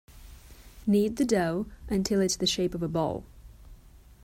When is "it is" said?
2.21-2.37